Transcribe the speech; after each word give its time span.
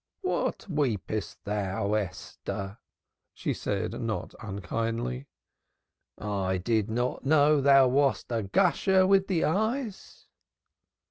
"What 0.23 0.65
weepest 0.67 1.43
thou, 1.43 1.93
Esther?" 1.93 2.79
she 3.35 3.53
said 3.53 4.01
not 4.01 4.33
unkindly. 4.39 5.27
"I 6.17 6.57
did 6.57 6.89
not 6.89 7.23
know 7.23 7.61
thou 7.61 7.87
wast 7.87 8.31
a 8.31 8.41
gusher 8.41 9.05
with 9.05 9.27
the 9.27 9.43
eyes." 9.43 10.25